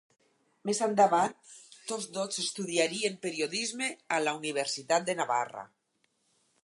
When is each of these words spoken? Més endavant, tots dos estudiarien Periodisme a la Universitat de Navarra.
Més 0.67 0.79
endavant, 0.85 1.35
tots 1.91 2.07
dos 2.15 2.39
estudiarien 2.45 3.19
Periodisme 3.27 3.91
a 4.17 4.21
la 4.25 4.35
Universitat 4.41 5.07
de 5.11 5.17
Navarra. 5.21 5.67